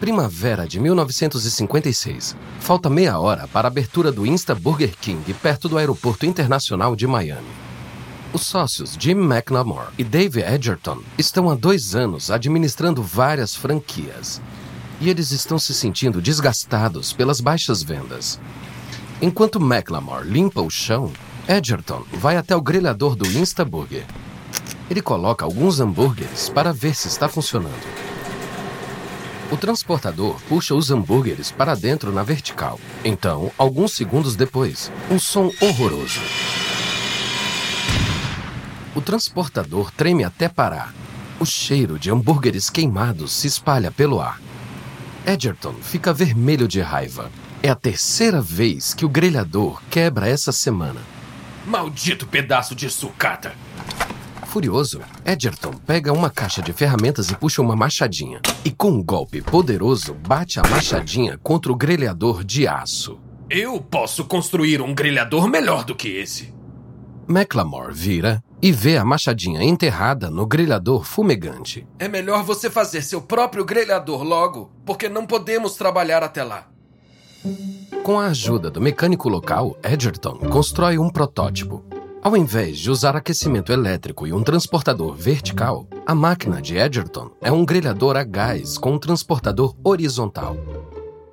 [0.00, 2.34] Primavera de 1956.
[2.58, 7.06] Falta meia hora para a abertura do Insta Burger King perto do Aeroporto Internacional de
[7.06, 7.50] Miami.
[8.32, 14.40] Os sócios Jim McNamara e Dave Edgerton estão há dois anos administrando várias franquias.
[15.02, 18.40] E eles estão se sentindo desgastados pelas baixas vendas.
[19.20, 21.12] Enquanto McNamara limpa o chão,
[21.46, 24.06] Edgerton vai até o grelhador do Insta Burger.
[24.88, 28.09] Ele coloca alguns hambúrgueres para ver se está funcionando.
[29.52, 32.78] O transportador puxa os hambúrgueres para dentro na vertical.
[33.04, 36.20] Então, alguns segundos depois, um som horroroso.
[38.94, 40.94] O transportador treme até parar.
[41.40, 44.40] O cheiro de hambúrgueres queimados se espalha pelo ar.
[45.26, 47.28] Edgerton fica vermelho de raiva.
[47.60, 51.00] É a terceira vez que o grelhador quebra essa semana.
[51.66, 53.52] Maldito pedaço de sucata!
[54.50, 58.40] Furioso, Edgerton pega uma caixa de ferramentas e puxa uma machadinha.
[58.64, 63.16] E com um golpe poderoso, bate a machadinha contra o grelhador de aço.
[63.48, 66.52] Eu posso construir um grelhador melhor do que esse.
[67.28, 71.86] McLamore vira e vê a machadinha enterrada no grelhador fumegante.
[71.96, 76.66] É melhor você fazer seu próprio grelhador logo, porque não podemos trabalhar até lá.
[78.02, 81.84] Com a ajuda do mecânico local, Edgerton constrói um protótipo.
[82.22, 87.50] Ao invés de usar aquecimento elétrico e um transportador vertical, a máquina de Edgerton é
[87.50, 90.54] um grelhador a gás com um transportador horizontal.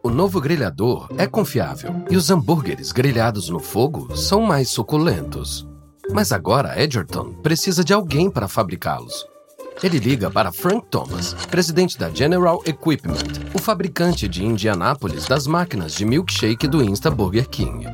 [0.02, 5.67] O novo grelhador é confiável e os hambúrgueres grelhados no fogo são mais suculentos.
[6.13, 9.25] Mas agora Edgerton precisa de alguém para fabricá-los.
[9.83, 15.94] Ele liga para Frank Thomas, presidente da General Equipment, o fabricante de Indianápolis das máquinas
[15.94, 17.85] de milkshake do Insta Burger King.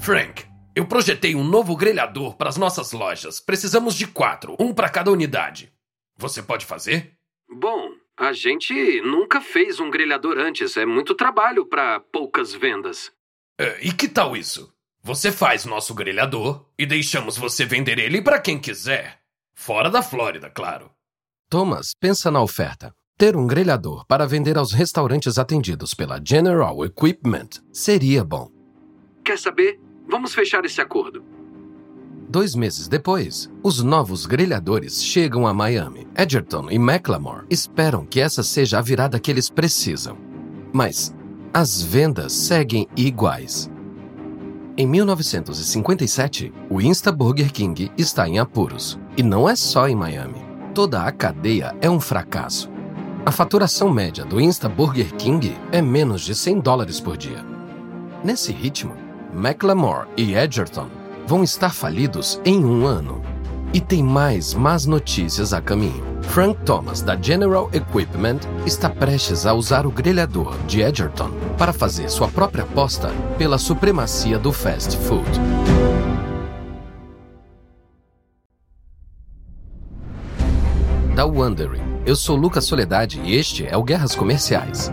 [0.00, 0.45] Frank,
[0.76, 3.40] eu projetei um novo grelhador para as nossas lojas.
[3.40, 5.72] Precisamos de quatro, um para cada unidade.
[6.18, 7.14] Você pode fazer?
[7.48, 10.76] Bom, a gente nunca fez um grelhador antes.
[10.76, 13.10] É muito trabalho para poucas vendas.
[13.58, 14.70] É, e que tal isso?
[15.02, 19.20] Você faz nosso grelhador e deixamos você vender ele para quem quiser.
[19.54, 20.90] Fora da Flórida, claro.
[21.48, 22.92] Thomas pensa na oferta.
[23.16, 28.50] Ter um grelhador para vender aos restaurantes atendidos pela General Equipment seria bom.
[29.24, 29.85] Quer saber?
[30.08, 31.24] Vamos fechar esse acordo.
[32.28, 36.06] Dois meses depois, os novos grelhadores chegam a Miami.
[36.16, 40.18] Edgerton e McLamore esperam que essa seja a virada que eles precisam.
[40.72, 41.14] Mas
[41.54, 43.70] as vendas seguem iguais.
[44.76, 48.98] Em 1957, o Insta Burger King está em apuros.
[49.16, 50.44] E não é só em Miami.
[50.74, 52.70] Toda a cadeia é um fracasso.
[53.24, 57.42] A faturação média do Insta Burger King é menos de 100 dólares por dia.
[58.22, 60.88] Nesse ritmo, McLemore e Edgerton
[61.26, 63.22] vão estar falidos em um ano.
[63.72, 66.04] E tem mais más notícias a caminho.
[66.22, 72.08] Frank Thomas, da General Equipment, está prestes a usar o grelhador de Edgerton para fazer
[72.08, 75.28] sua própria aposta pela supremacia do fast food.
[81.14, 84.92] Da Wondering, eu sou Lucas Soledade e este é o Guerras Comerciais.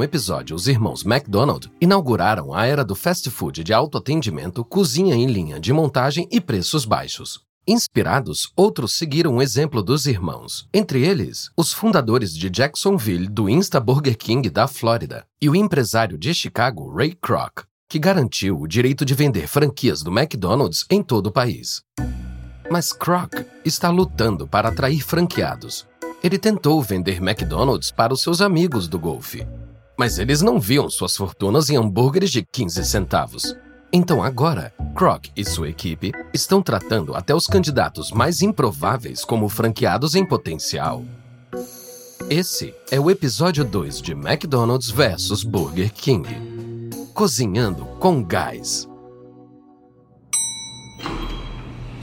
[0.00, 5.26] Último episódio, os irmãos McDonald inauguraram a era do fast food de autoatendimento, cozinha em
[5.26, 7.40] linha de montagem e preços baixos.
[7.66, 13.78] Inspirados, outros seguiram o exemplo dos irmãos, entre eles os fundadores de Jacksonville do Insta
[13.78, 19.04] Burger King da Flórida e o empresário de Chicago Ray Kroc, que garantiu o direito
[19.04, 21.82] de vender franquias do McDonald's em todo o país.
[22.70, 23.34] Mas Kroc
[23.64, 25.86] está lutando para atrair franqueados,
[26.22, 29.46] ele tentou vender McDonald's para os seus amigos do golfe.
[30.00, 33.54] Mas eles não viam suas fortunas em hambúrgueres de 15 centavos.
[33.92, 40.14] Então agora, Kroc e sua equipe estão tratando até os candidatos mais improváveis como franqueados
[40.14, 41.04] em potencial.
[42.30, 46.26] Esse é o episódio 2 de McDonald's vs Burger King.
[47.12, 48.88] Cozinhando com gás.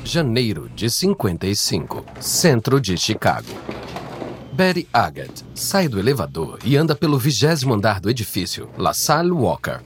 [0.04, 3.50] Janeiro de 55, centro de Chicago.
[4.57, 9.80] Betty Agat sai do elevador e anda pelo vigésimo andar do edifício, La Salle Walker.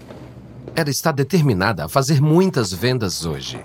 [0.73, 3.61] Ela está determinada a fazer muitas vendas hoje.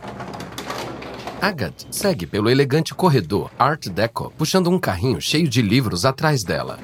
[1.41, 6.77] Agat segue pelo elegante corredor Art Deco, puxando um carrinho cheio de livros atrás dela.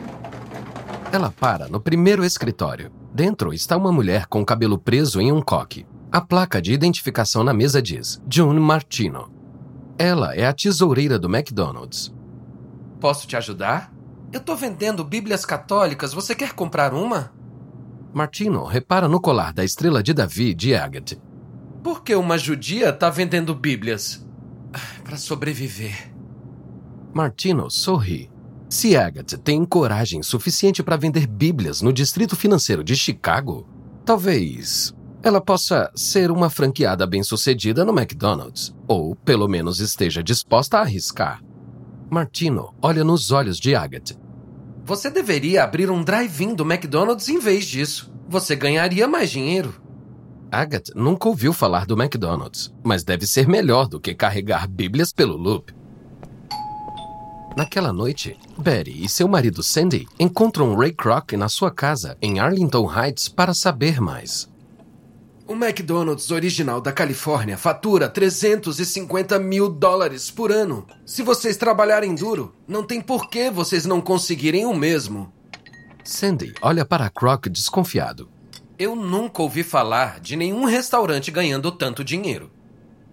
[1.10, 2.92] Ela para no primeiro escritório.
[3.12, 5.84] Dentro está uma mulher com o cabelo preso em um coque.
[6.12, 9.32] A placa de identificação na mesa diz June Martino.
[9.98, 12.14] Ela é a tesoureira do McDonald's.
[13.00, 13.91] Posso te ajudar?
[14.32, 16.14] Eu tô vendendo Bíblias católicas.
[16.14, 17.30] Você quer comprar uma?
[18.14, 21.20] Martino repara no colar da estrela de Davi de Agathe.
[21.82, 24.26] Por que uma judia tá vendendo Bíblias?
[25.04, 26.10] Para sobreviver.
[27.12, 28.30] Martino sorri.
[28.70, 33.68] Se Agatha tem coragem suficiente para vender Bíblias no distrito financeiro de Chicago,
[34.02, 40.80] talvez ela possa ser uma franqueada bem-sucedida no McDonald's, ou pelo menos esteja disposta a
[40.80, 41.42] arriscar.
[42.10, 44.21] Martino olha nos olhos de Agatha.
[44.84, 48.12] Você deveria abrir um drive-in do McDonald's em vez disso.
[48.28, 49.80] Você ganharia mais dinheiro.
[50.50, 55.36] Agatha nunca ouviu falar do McDonald's, mas deve ser melhor do que carregar Bíblias pelo
[55.36, 55.72] loop.
[57.56, 62.90] Naquela noite, Betty e seu marido Sandy encontram Ray Kroc na sua casa em Arlington
[62.90, 64.51] Heights para saber mais.
[65.46, 70.86] O McDonald's original da Califórnia fatura 350 mil dólares por ano.
[71.04, 75.32] Se vocês trabalharem duro, não tem por que vocês não conseguirem o mesmo.
[76.04, 78.28] Sandy olha para Croc desconfiado.
[78.78, 82.50] Eu nunca ouvi falar de nenhum restaurante ganhando tanto dinheiro.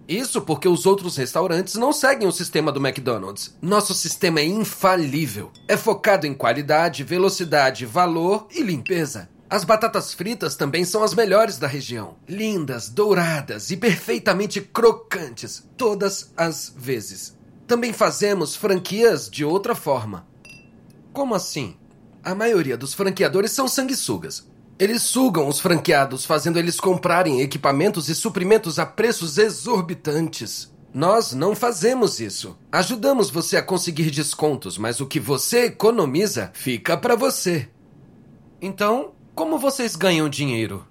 [0.07, 3.55] Isso porque os outros restaurantes não seguem o sistema do McDonald's.
[3.61, 5.51] Nosso sistema é infalível.
[5.67, 9.29] É focado em qualidade, velocidade, valor e limpeza.
[9.49, 12.17] As batatas fritas também são as melhores da região.
[12.27, 17.35] Lindas, douradas e perfeitamente crocantes, todas as vezes.
[17.65, 20.27] Também fazemos franquias de outra forma.
[21.11, 21.75] Como assim?
[22.23, 24.47] A maioria dos franqueadores são sanguessugas.
[24.77, 30.71] Eles sugam os franqueados, fazendo eles comprarem equipamentos e suprimentos a preços exorbitantes.
[30.93, 32.55] Nós não fazemos isso.
[32.71, 37.67] Ajudamos você a conseguir descontos, mas o que você economiza fica para você.
[38.61, 40.85] Então, como vocês ganham dinheiro?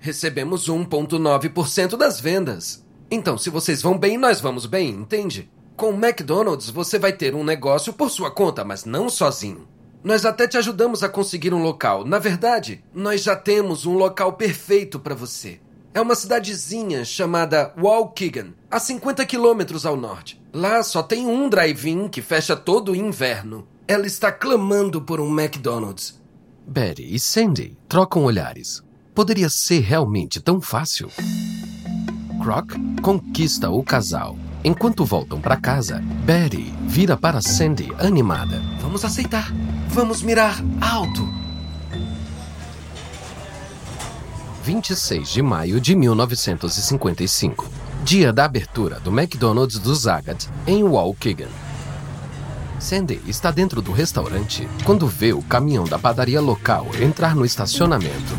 [0.00, 2.84] Recebemos 1,9% das vendas.
[3.08, 5.48] Então, se vocês vão bem, nós vamos bem, entende?
[5.76, 9.68] Com o McDonald's, você vai ter um negócio por sua conta, mas não sozinho.
[10.02, 12.04] Nós até te ajudamos a conseguir um local.
[12.04, 15.60] Na verdade, nós já temos um local perfeito para você.
[15.94, 20.42] É uma cidadezinha chamada Waukegan, a 50 quilômetros ao norte.
[20.52, 23.68] Lá só tem um drive-in que fecha todo o inverno.
[23.86, 26.18] Ela está clamando por um McDonald's.
[26.68, 28.84] Betty e Sandy trocam olhares.
[29.14, 31.10] Poderia ser realmente tão fácil?
[32.42, 34.36] Croc conquista o casal.
[34.62, 38.60] Enquanto voltam para casa, Betty vira para Sandy animada.
[38.82, 39.50] Vamos aceitar.
[39.88, 41.26] Vamos mirar alto.
[44.62, 47.66] 26 de maio de 1955.
[48.04, 51.48] Dia da abertura do McDonald's do Zagat, em Waukegan.
[52.88, 58.34] Sandy está dentro do restaurante quando vê o caminhão da padaria local entrar no estacionamento.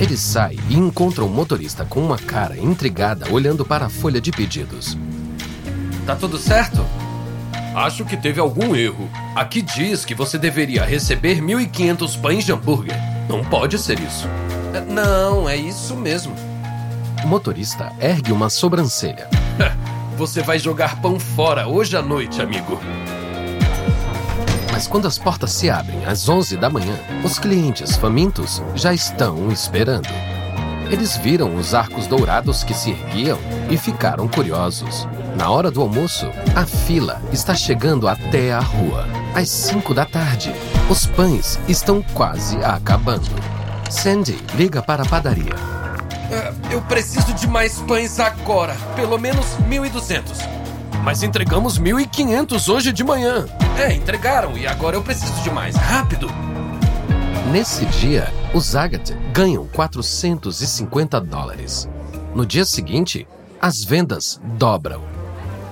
[0.00, 4.30] Ele sai e encontra um motorista com uma cara intrigada olhando para a folha de
[4.30, 4.96] pedidos.
[6.06, 6.82] Tá tudo certo?
[7.74, 9.06] Acho que teve algum erro.
[9.36, 12.96] Aqui diz que você deveria receber 1.500 pães de hambúrguer.
[13.28, 14.26] Não pode ser isso.
[14.72, 16.34] É, não, é isso mesmo.
[17.22, 19.28] O motorista ergue uma sobrancelha.
[20.16, 22.80] Você vai jogar pão fora hoje à noite, amigo.
[24.74, 29.48] Mas quando as portas se abrem às 11 da manhã, os clientes famintos já estão
[29.52, 30.08] esperando.
[30.90, 33.38] Eles viram os arcos dourados que se erguiam
[33.70, 35.06] e ficaram curiosos.
[35.36, 39.06] Na hora do almoço, a fila está chegando até a rua.
[39.32, 40.52] Às 5 da tarde,
[40.90, 43.30] os pães estão quase acabando.
[43.88, 45.54] Sandy liga para a padaria.
[45.54, 48.74] Uh, eu preciso de mais pães agora.
[48.96, 50.24] Pelo menos 1.200.
[51.04, 53.46] Mas entregamos 1.500 hoje de manhã.
[53.78, 55.74] É, entregaram e agora eu preciso de mais.
[55.74, 56.28] Rápido!
[57.50, 61.88] Nesse dia, os Agatha ganham 450 dólares.
[62.34, 63.26] No dia seguinte,
[63.60, 65.02] as vendas dobram.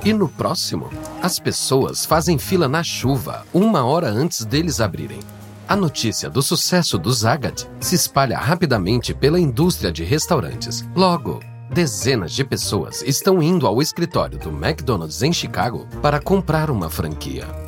[0.05, 0.91] E no próximo,
[1.23, 5.21] as pessoas fazem fila na chuva uma hora antes deles abrirem.
[5.69, 10.85] A notícia do sucesso do Zagat se espalha rapidamente pela indústria de restaurantes.
[10.95, 11.41] Logo,
[11.71, 17.62] dezenas de pessoas estão indo ao escritório do McDonald's em Chicago para comprar uma franquia.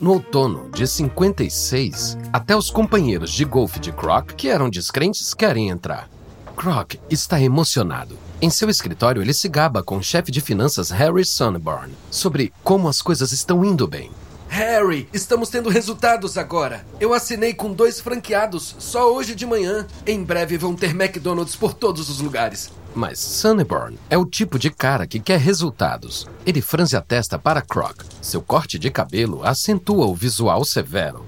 [0.00, 5.68] No outono de 56, até os companheiros de golfe de Croc, que eram descrentes, querem
[5.68, 6.10] entrar.
[6.56, 8.18] Croc está emocionado.
[8.42, 12.88] Em seu escritório, ele se gaba com o chefe de finanças Harry Sunborn sobre como
[12.88, 14.10] as coisas estão indo bem.
[14.48, 16.84] Harry, estamos tendo resultados agora.
[17.00, 19.86] Eu assinei com dois franqueados só hoje de manhã.
[20.06, 22.70] Em breve vão ter McDonald's por todos os lugares.
[22.94, 26.28] Mas Sunnyburn é o tipo de cara que quer resultados.
[26.46, 28.02] Ele franze a testa para Croc.
[28.22, 31.26] Seu corte de cabelo acentua o visual severo.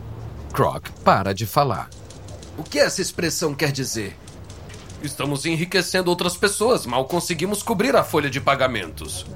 [0.52, 1.90] Croc para de falar.
[2.56, 4.16] O que essa expressão quer dizer?
[5.02, 9.26] Estamos enriquecendo outras pessoas, mal conseguimos cobrir a folha de pagamentos.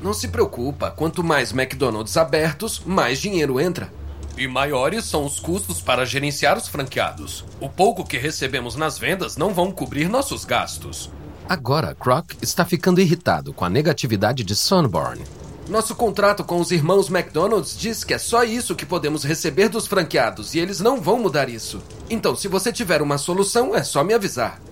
[0.00, 3.92] Não se preocupa, quanto mais McDonald's abertos, mais dinheiro entra.
[4.38, 7.44] E maiores são os custos para gerenciar os franqueados.
[7.60, 11.10] O pouco que recebemos nas vendas não vão cobrir nossos gastos.
[11.52, 15.22] Agora, Croc está ficando irritado com a negatividade de Sunborn.
[15.68, 19.86] Nosso contrato com os irmãos McDonald's diz que é só isso que podemos receber dos
[19.86, 21.82] franqueados e eles não vão mudar isso.
[22.08, 24.62] Então, se você tiver uma solução, é só me avisar.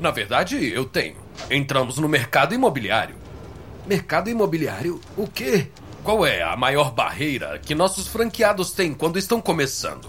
[0.00, 1.16] Na verdade, eu tenho.
[1.50, 3.16] Entramos no mercado imobiliário.
[3.86, 5.02] Mercado imobiliário?
[5.18, 5.68] O quê?
[6.02, 10.08] Qual é a maior barreira que nossos franqueados têm quando estão começando?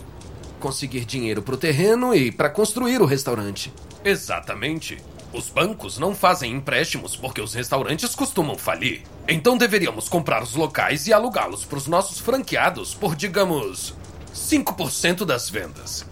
[0.62, 3.74] Conseguir dinheiro para o terreno e para construir o restaurante.
[4.05, 4.98] Exatamente.
[5.36, 9.04] Os bancos não fazem empréstimos porque os restaurantes costumam falir.
[9.27, 13.94] Então deveríamos comprar os locais e alugá-los para os nossos franqueados por, digamos,
[14.34, 16.06] 5% das vendas.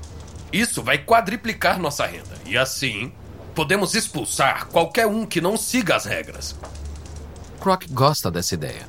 [0.52, 3.14] Isso vai quadriplicar nossa renda e assim
[3.56, 6.54] podemos expulsar qualquer um que não siga as regras.
[7.62, 8.86] Croc gosta dessa ideia.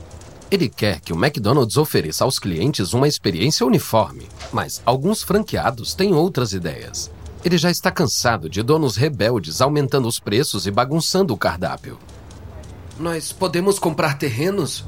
[0.51, 6.13] Ele quer que o McDonald's ofereça aos clientes uma experiência uniforme, mas alguns franqueados têm
[6.13, 7.09] outras ideias.
[7.45, 11.99] Ele já está cansado de donos rebeldes aumentando os preços e bagunçando o cardápio.
[12.99, 14.83] Nós podemos comprar terrenos?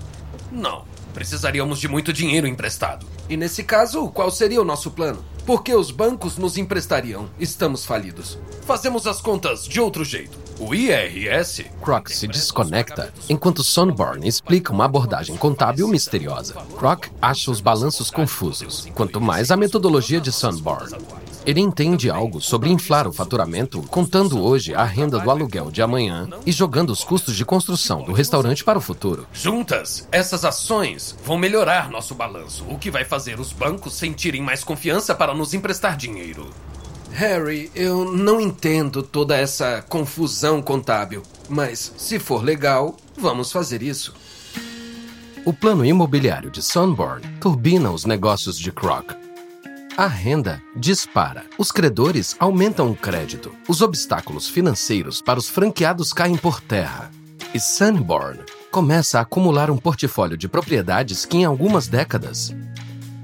[0.50, 0.84] Não.
[1.12, 3.06] Precisaríamos de muito dinheiro emprestado.
[3.28, 5.22] E nesse caso, qual seria o nosso plano?
[5.44, 7.28] Porque os bancos nos emprestariam.
[7.38, 8.38] Estamos falidos.
[8.66, 10.38] Fazemos as contas de outro jeito.
[10.58, 11.64] O IRS.
[11.82, 16.54] Croc se desconecta enquanto Sonborn explica uma abordagem contábil misteriosa.
[16.78, 20.96] Croc acha os balanços confusos, quanto mais a metodologia de Sunborn.
[21.46, 26.28] Ele entende algo sobre inflar o faturamento, contando hoje a renda do aluguel de amanhã
[26.44, 29.28] e jogando os custos de construção do restaurante para o futuro.
[29.32, 34.64] Juntas, essas ações vão melhorar nosso balanço, o que vai fazer os bancos sentirem mais
[34.64, 36.50] confiança para nos emprestar dinheiro.
[37.12, 44.12] Harry, eu não entendo toda essa confusão contábil, mas se for legal, vamos fazer isso.
[45.44, 49.25] O plano imobiliário de Sunborn turbina os negócios de Croc
[49.96, 51.46] a renda dispara.
[51.56, 53.54] Os credores aumentam o crédito.
[53.66, 57.10] Os obstáculos financeiros para os franqueados caem por terra.
[57.54, 62.54] E Sunborn começa a acumular um portfólio de propriedades que, em algumas décadas,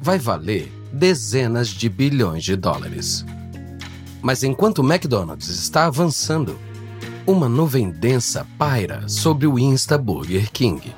[0.01, 3.23] vai valer dezenas de bilhões de dólares.
[4.23, 6.59] Mas enquanto o McDonald's está avançando,
[7.27, 10.95] uma nuvem densa paira sobre o Insta Burger King.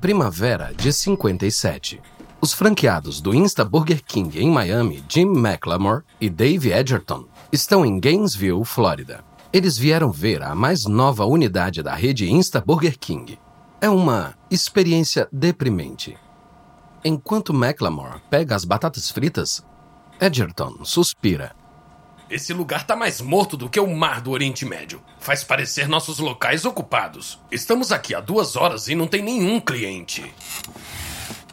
[0.00, 2.00] Primavera de 57.
[2.42, 8.00] Os franqueados do Insta Burger King em Miami, Jim McLemore e Dave Edgerton, estão em
[8.00, 9.22] Gainesville, Flórida.
[9.52, 13.38] Eles vieram ver a mais nova unidade da rede Insta Burger King.
[13.78, 16.16] É uma experiência deprimente.
[17.04, 19.62] Enquanto McLemore pega as batatas fritas,
[20.18, 21.54] Edgerton suspira.
[22.30, 25.02] Esse lugar tá mais morto do que o mar do Oriente Médio.
[25.18, 27.38] Faz parecer nossos locais ocupados.
[27.50, 30.32] Estamos aqui há duas horas e não tem nenhum cliente.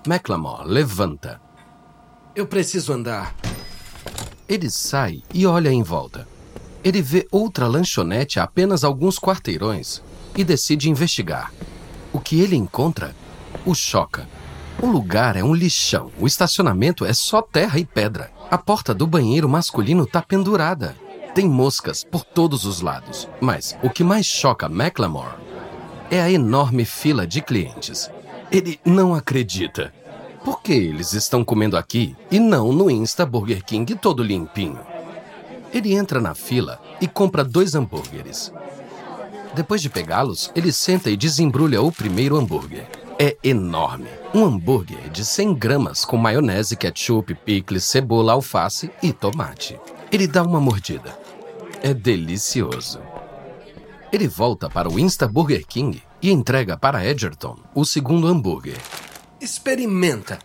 [0.08, 1.42] McLemore levanta.
[2.34, 3.36] Eu preciso andar.
[4.48, 6.26] Ele sai e olha em volta.
[6.82, 10.02] Ele vê outra lanchonete a apenas alguns quarteirões
[10.36, 11.52] e decide investigar.
[12.14, 13.14] O que ele encontra
[13.66, 14.28] o choca.
[14.82, 16.10] O lugar é um lixão.
[16.18, 18.32] O estacionamento é só terra e pedra.
[18.50, 20.96] A porta do banheiro masculino está pendurada.
[21.36, 23.28] Tem moscas por todos os lados.
[23.42, 25.36] Mas o que mais choca McLemore
[26.10, 28.10] é a enorme fila de clientes.
[28.50, 29.94] Ele não acredita.
[30.48, 34.80] Por que eles estão comendo aqui e não no Insta Burger King todo limpinho?
[35.74, 38.54] Ele entra na fila e compra dois hambúrgueres.
[39.54, 42.88] Depois de pegá-los, ele senta e desembrulha o primeiro hambúrguer.
[43.20, 44.08] É enorme.
[44.34, 49.78] Um hambúrguer de 100 gramas com maionese, ketchup, picles, cebola, alface e tomate.
[50.10, 51.20] Ele dá uma mordida.
[51.84, 53.02] É delicioso.
[54.14, 58.78] Ele volta para o Insta Burger King e entrega para Edgerton o segundo hambúrguer.
[59.40, 60.40] Experimenta.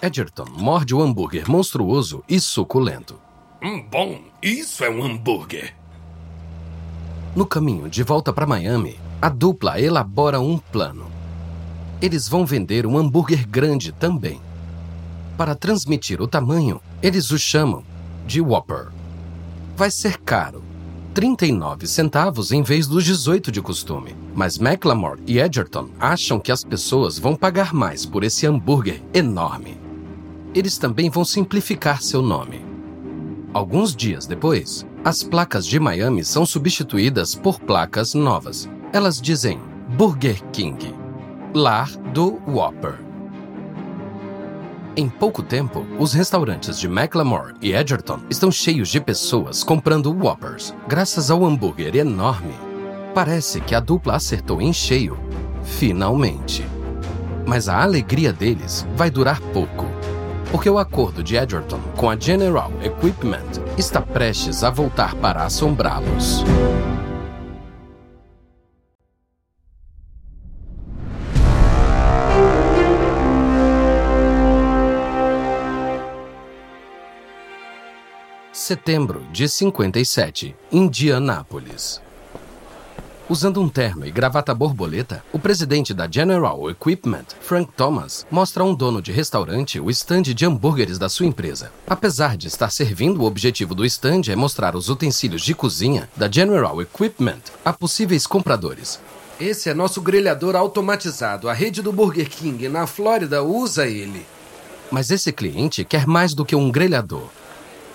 [0.00, 3.18] Edgerton morde o hambúrguer monstruoso e suculento.
[3.60, 5.74] Hum, bom, isso é um hambúrguer.
[7.34, 11.10] No caminho de volta para Miami, a dupla elabora um plano.
[12.00, 14.40] Eles vão vender um hambúrguer grande também.
[15.36, 17.82] Para transmitir o tamanho, eles o chamam
[18.24, 18.92] de Whopper.
[19.76, 20.62] Vai ser caro,
[21.14, 24.16] 39 centavos em vez dos 18 de costume.
[24.34, 29.78] Mas McLemore e Edgerton acham que as pessoas vão pagar mais por esse hambúrguer enorme.
[30.52, 32.64] Eles também vão simplificar seu nome.
[33.52, 38.68] Alguns dias depois, as placas de Miami são substituídas por placas novas.
[38.92, 39.60] Elas dizem
[39.96, 40.92] Burger King,
[41.54, 43.03] lar do Whopper.
[44.96, 50.74] Em pouco tempo, os restaurantes de McLemore e Edgerton estão cheios de pessoas comprando Whoppers.
[50.86, 52.54] Graças ao hambúrguer enorme,
[53.14, 55.16] Parece que a dupla acertou em cheio,
[55.62, 56.66] finalmente.
[57.46, 59.86] Mas a alegria deles vai durar pouco,
[60.50, 66.42] porque o acordo de Edgerton com a General Equipment está prestes a voltar para assombrá-los.
[78.66, 82.00] Setembro de 57, Indianápolis.
[83.28, 88.66] Usando um terno e gravata borboleta, o presidente da General Equipment, Frank Thomas, mostra a
[88.66, 91.70] um dono de restaurante o estande de hambúrgueres da sua empresa.
[91.86, 96.30] Apesar de estar servindo, o objetivo do estande é mostrar os utensílios de cozinha da
[96.30, 98.98] General Equipment a possíveis compradores.
[99.38, 101.50] Esse é nosso grelhador automatizado.
[101.50, 104.24] A rede do Burger King na Flórida usa ele.
[104.90, 107.28] Mas esse cliente quer mais do que um grelhador.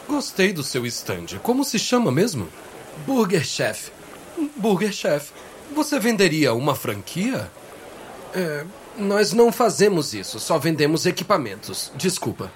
[0.09, 1.37] Gostei do seu stand.
[1.43, 2.47] Como se chama mesmo?
[3.05, 3.91] Burger Chef.
[4.57, 5.31] Burger Chef.
[5.75, 7.49] Você venderia uma franquia?
[8.33, 8.65] É,
[8.97, 11.91] nós não fazemos isso, só vendemos equipamentos.
[11.95, 12.51] Desculpa.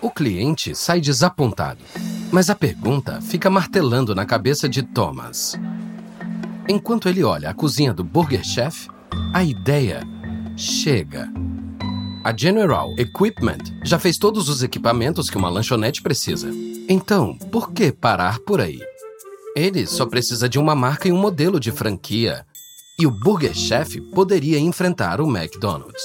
[0.00, 1.82] O cliente sai desapontado,
[2.30, 5.58] mas a pergunta fica martelando na cabeça de Thomas.
[6.68, 8.86] Enquanto ele olha a cozinha do Burger Chef,
[9.34, 10.04] a ideia
[10.56, 11.28] chega.
[12.22, 16.50] A General Equipment já fez todos os equipamentos que uma lanchonete precisa.
[16.88, 18.80] Então, por que parar por aí?
[19.54, 22.46] Ele só precisa de uma marca e um modelo de franquia.
[22.98, 26.02] E o Burger Chef poderia enfrentar o McDonald's.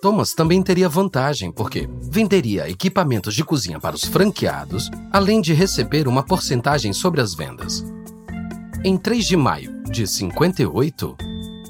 [0.00, 6.06] Thomas também teria vantagem, porque venderia equipamentos de cozinha para os franqueados, além de receber
[6.06, 7.84] uma porcentagem sobre as vendas.
[8.84, 11.16] Em 3 de maio de 58,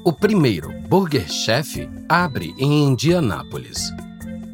[0.05, 3.91] o primeiro Burger Chef abre em Indianápolis.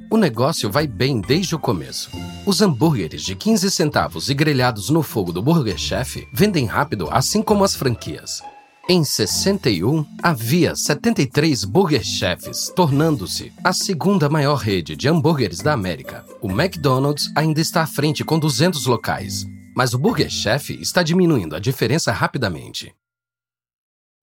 [0.09, 2.09] O negócio vai bem desde o começo.
[2.45, 7.41] Os hambúrgueres de 15 centavos e grelhados no fogo do Burger Chef vendem rápido, assim
[7.41, 8.41] como as franquias.
[8.87, 16.23] Em 61, havia 73 Burger Chefs, tornando-se a segunda maior rede de hambúrgueres da América.
[16.41, 21.53] O McDonald's ainda está à frente com 200 locais, mas o Burger Chef está diminuindo
[21.53, 22.95] a diferença rapidamente.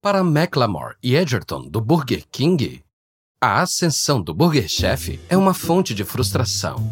[0.01, 2.83] Para McLamore e Edgerton do Burger King,
[3.45, 6.91] a ascensão do Burger Chef é uma fonte de frustração.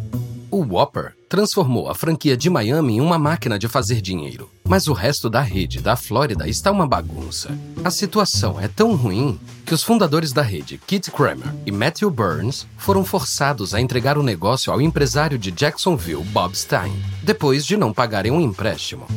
[0.52, 4.94] O Whopper transformou a franquia de Miami em uma máquina de fazer dinheiro, mas o
[4.94, 7.50] resto da rede da Flórida está uma bagunça.
[7.84, 12.68] A situação é tão ruim que os fundadores da rede, Kit Kramer e Matthew Burns,
[12.78, 17.92] foram forçados a entregar o negócio ao empresário de Jacksonville, Bob Stein, depois de não
[17.92, 19.08] pagarem um empréstimo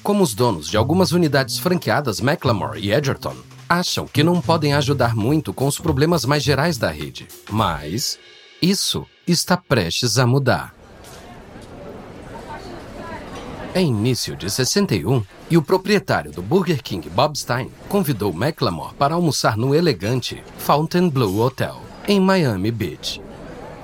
[0.00, 3.34] como os donos de algumas unidades franqueadas McLamore e Edgerton,
[3.68, 7.28] acham que não podem ajudar muito com os problemas mais gerais da rede.
[7.50, 8.18] Mas
[8.62, 10.74] isso está prestes a mudar.
[13.74, 19.14] É início de 61 e o proprietário do Burger King, Bob Stein, convidou McLamore para
[19.14, 23.20] almoçar no elegante Fontainebleau Hotel, em Miami Beach.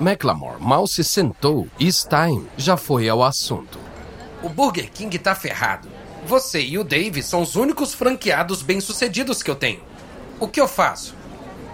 [0.01, 3.79] McLamore mal se sentou e Stein já foi ao assunto.
[4.43, 5.94] O Burger King tá ferrado.
[6.25, 9.79] Você e o Dave são os únicos franqueados bem-sucedidos que eu tenho.
[10.39, 11.13] O que eu faço?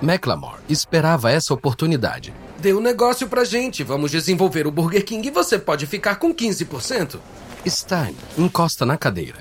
[0.04, 2.34] McLamore esperava essa oportunidade.
[2.60, 3.82] Dê um negócio pra gente.
[3.82, 7.18] Vamos desenvolver o Burger King e você pode ficar com 15%.
[7.66, 9.40] Stein encosta na cadeira.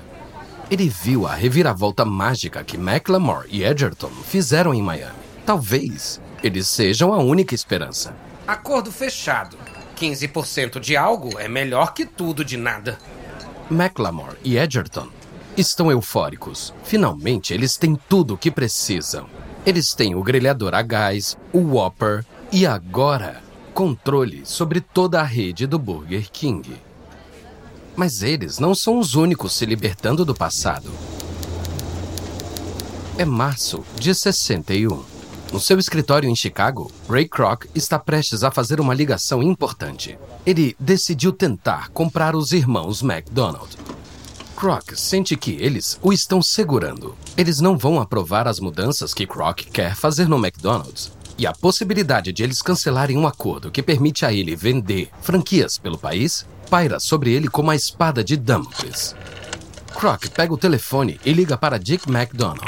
[0.69, 5.19] Ele viu a reviravolta mágica que McLamore e Edgerton fizeram em Miami.
[5.45, 8.15] Talvez eles sejam a única esperança.
[8.47, 9.57] Acordo fechado.
[9.99, 12.97] 15% de algo é melhor que tudo de nada.
[13.71, 15.07] McLamore e Edgerton
[15.55, 16.73] estão eufóricos.
[16.83, 19.27] Finalmente, eles têm tudo o que precisam.
[19.65, 23.41] Eles têm o grelhador a gás, o Whopper e agora
[23.73, 26.75] controle sobre toda a rede do Burger King.
[27.95, 30.91] Mas eles não são os únicos se libertando do passado.
[33.17, 35.20] É março de 61.
[35.51, 40.17] No seu escritório em Chicago, Ray Kroc está prestes a fazer uma ligação importante.
[40.45, 43.77] Ele decidiu tentar comprar os irmãos McDonald.
[44.55, 47.17] Kroc sente que eles o estão segurando.
[47.35, 51.11] Eles não vão aprovar as mudanças que Kroc quer fazer no McDonald's.
[51.37, 55.97] E a possibilidade de eles cancelarem um acordo que permite a ele vender franquias pelo
[55.97, 59.13] país paira sobre ele como a espada de Damocles.
[59.93, 62.61] Kroc pega o telefone e liga para Dick McDonald.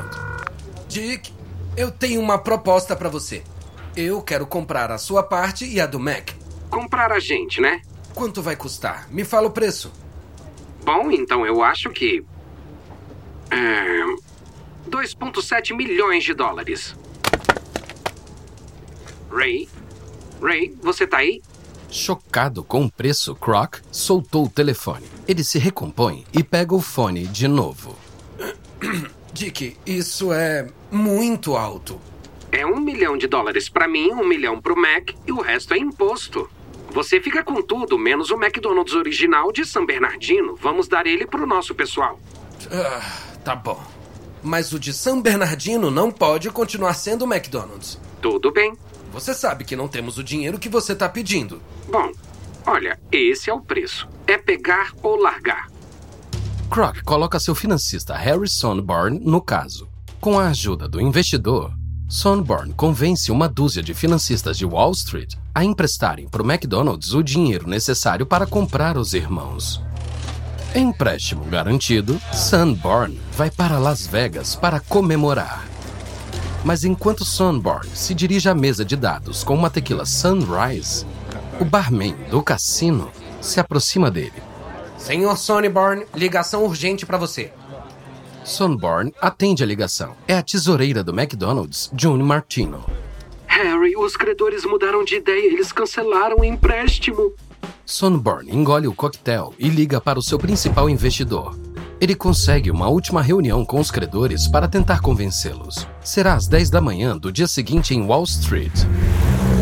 [0.90, 1.32] Dick,
[1.76, 3.44] eu tenho uma proposta para você.
[3.96, 6.32] Eu quero comprar a sua parte e a do Mac.
[6.70, 7.82] Comprar a gente, né?
[8.14, 9.08] Quanto vai custar?
[9.12, 9.92] Me fala o preço.
[10.84, 12.24] Bom, então eu acho que.
[13.50, 14.04] É,
[14.90, 16.96] 2,7 milhões de dólares.
[19.32, 19.68] Ray?
[20.42, 21.42] Ray, você tá aí?
[21.90, 25.06] Chocado com o preço, Croc soltou o telefone.
[25.28, 27.96] Ele se recompõe e pega o fone de novo.
[29.34, 32.00] Dick, isso é muito alto.
[32.52, 35.78] É um milhão de dólares para mim, um milhão pro Mac e o resto é
[35.80, 36.48] imposto.
[36.92, 40.56] Você fica com tudo, menos o McDonald's original de San Bernardino.
[40.56, 42.20] Vamos dar ele pro nosso pessoal.
[42.72, 43.84] Ah, tá bom.
[44.44, 48.00] Mas o de San Bernardino não pode continuar sendo o McDonald's.
[48.22, 48.74] Tudo bem.
[49.12, 51.60] Você sabe que não temos o dinheiro que você tá pedindo.
[51.90, 52.12] Bom,
[52.68, 54.08] olha, esse é o preço.
[54.28, 55.73] É pegar ou largar.
[56.70, 59.88] Croc coloca seu financista Harry Sonborn no caso.
[60.20, 61.74] Com a ajuda do investidor,
[62.08, 67.24] Sonborn convence uma dúzia de financistas de Wall Street a emprestarem para o McDonald's o
[67.24, 69.82] dinheiro necessário para comprar os irmãos.
[70.76, 75.66] Empréstimo garantido, Sunborn vai para Las Vegas para comemorar.
[76.64, 81.06] Mas enquanto Sunborn se dirige à mesa de dados com uma tequila Sunrise,
[81.60, 84.53] o barman do cassino se aproxima dele.
[85.04, 87.52] Senhor Sunborn, ligação urgente para você.
[88.46, 90.16] Sunborn atende a ligação.
[90.26, 92.86] É a tesoureira do McDonald's, June Martino.
[93.46, 95.52] Harry, os credores mudaram de ideia.
[95.52, 97.34] Eles cancelaram o empréstimo.
[97.86, 101.54] Sunborn engole o coquetel e liga para o seu principal investidor.
[102.00, 105.86] Ele consegue uma última reunião com os credores para tentar convencê-los.
[106.02, 108.72] Será às 10 da manhã do dia seguinte em Wall Street.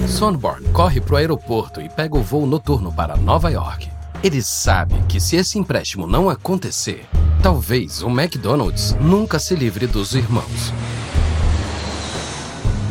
[0.07, 3.89] Sunborn corre para o aeroporto e pega o voo noturno para Nova York.
[4.23, 7.07] Ele sabe que se esse empréstimo não acontecer,
[7.41, 10.71] talvez o McDonald's nunca se livre dos irmãos.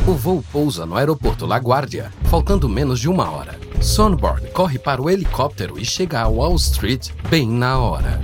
[0.05, 3.57] O voo pousa no aeroporto LaGuardia, faltando menos de uma hora.
[3.79, 8.21] Sonborn corre para o helicóptero e chega a Wall Street bem na hora.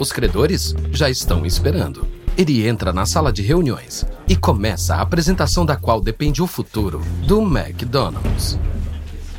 [0.00, 2.04] Os credores já estão esperando.
[2.36, 6.98] Ele entra na sala de reuniões e começa a apresentação da qual depende o futuro
[7.24, 8.58] do McDonald's.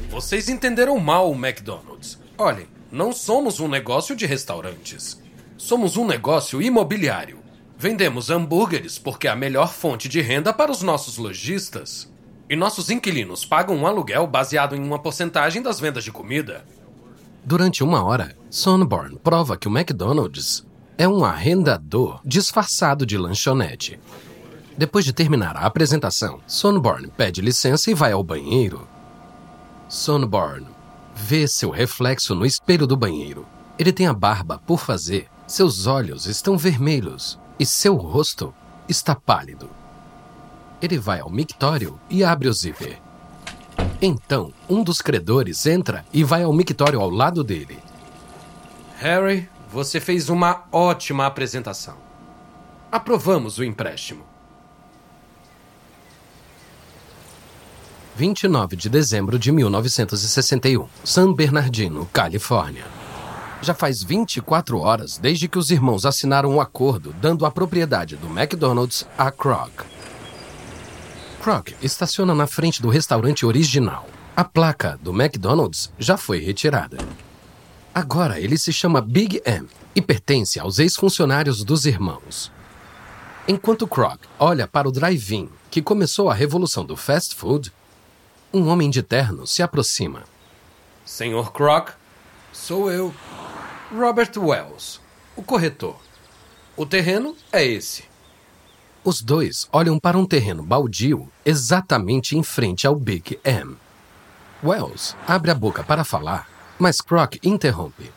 [0.10, 2.18] Vocês entenderam mal o McDonald's.
[2.38, 5.22] Olhem, não somos um negócio de restaurantes.
[5.58, 7.40] Somos um negócio imobiliário.
[7.78, 12.10] Vendemos hambúrgueres porque é a melhor fonte de renda para os nossos lojistas.
[12.50, 16.64] E nossos inquilinos pagam um aluguel baseado em uma porcentagem das vendas de comida.
[17.44, 20.66] Durante uma hora, Sonborn prova que o McDonald's
[20.98, 24.00] é um arrendador disfarçado de lanchonete.
[24.78, 28.88] Depois de terminar a apresentação, Sonborn pede licença e vai ao banheiro.
[29.90, 30.75] Sonborn
[31.16, 33.48] vê seu reflexo no espelho do banheiro.
[33.80, 38.54] Ele tem a barba por fazer, seus olhos estão vermelhos e seu rosto
[38.88, 39.70] está pálido.
[40.82, 43.00] Ele vai ao mictório e abre o zíper.
[44.02, 47.80] Então, um dos credores entra e vai ao mictório ao lado dele.
[48.98, 51.96] Harry, você fez uma ótima apresentação.
[52.92, 54.24] Aprovamos o empréstimo.
[58.18, 62.86] 29 de dezembro de 1961, San Bernardino, Califórnia.
[63.62, 68.28] Já faz 24 horas desde que os irmãos assinaram um acordo dando a propriedade do
[68.28, 69.82] McDonald's a Croc.
[71.42, 74.08] Croc estaciona na frente do restaurante original.
[74.34, 76.98] A placa do McDonald's já foi retirada.
[77.94, 82.50] Agora ele se chama Big M e pertence aos ex-funcionários dos irmãos.
[83.46, 87.74] Enquanto Croc olha para o drive-in que começou a revolução do fast food,
[88.54, 90.24] um homem de terno se aproxima.
[91.06, 91.90] Senhor Croc,
[92.52, 93.14] sou eu,
[93.96, 95.00] Robert Wells,
[95.36, 95.98] o corretor.
[96.76, 98.04] O terreno é esse.
[99.04, 103.78] Os dois olham para um terreno baldio exatamente em frente ao Big M.
[104.64, 108.12] Wells abre a boca para falar, mas Croc interrompe.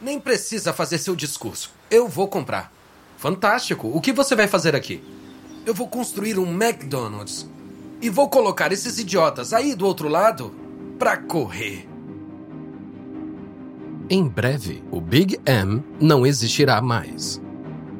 [0.00, 1.72] Nem precisa fazer seu discurso.
[1.90, 2.70] Eu vou comprar.
[3.16, 3.88] Fantástico.
[3.88, 5.02] O que você vai fazer aqui?
[5.64, 7.48] Eu vou construir um McDonald's.
[8.00, 10.54] E vou colocar esses idiotas aí do outro lado
[10.98, 11.88] para correr.
[14.08, 17.40] Em breve, o Big M não existirá mais.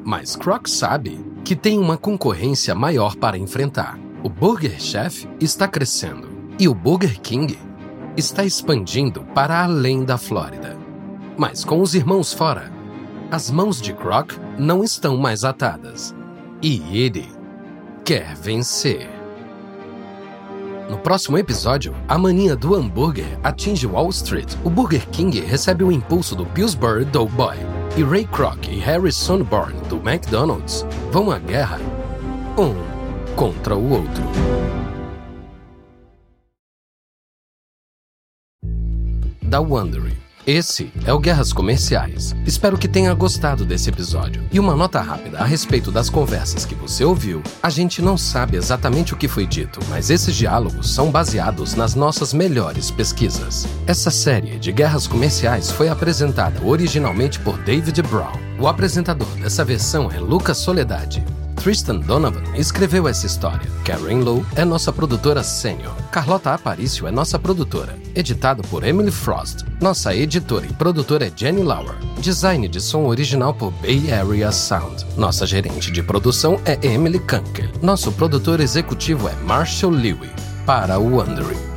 [0.05, 3.99] Mas Croc sabe que tem uma concorrência maior para enfrentar.
[4.23, 6.29] O Burger Chef está crescendo
[6.59, 7.59] e o Burger King
[8.17, 10.77] está expandindo para além da Flórida.
[11.37, 12.73] Mas com os irmãos fora,
[13.31, 16.15] as mãos de Croc não estão mais atadas.
[16.63, 17.29] E ele
[18.05, 19.09] quer vencer.
[20.88, 24.55] No próximo episódio, a mania do hambúrguer atinge Wall Street.
[24.64, 27.57] O Burger King recebe o impulso do Pillsbury Doughboy
[27.96, 31.81] e Ray Kroc e Harry Sonborn do McDonald's vão à guerra
[32.57, 32.75] um
[33.35, 34.25] contra o outro.
[39.42, 40.26] Da Wondery.
[40.47, 42.33] Esse é o Guerras Comerciais.
[42.47, 44.45] Espero que tenha gostado desse episódio.
[44.53, 47.43] E uma nota rápida a respeito das conversas que você ouviu.
[47.61, 51.97] A gente não sabe exatamente o que foi dito, mas esses diálogos são baseados nas
[51.97, 53.67] nossas melhores pesquisas.
[53.89, 58.39] Essa série de Guerras Comerciais foi apresentada originalmente por David Brown.
[58.61, 61.25] O apresentador dessa versão é Lucas Soledade.
[61.67, 63.69] Tristan Donovan escreveu essa história.
[63.85, 65.93] Karen Lowe é nossa produtora sênior.
[66.13, 67.99] Carlota Aparício é nossa produtora.
[68.15, 69.65] Editado por Emily Frost.
[69.81, 71.97] Nossa editora e produtora é Jenny Lauer.
[72.21, 75.05] Design de som original por Bay Area Sound.
[75.17, 77.69] Nossa gerente de produção é Emily Kunkel.
[77.83, 80.31] Nosso produtor executivo é Marshall Lewy.
[80.65, 81.76] Para o Wondering.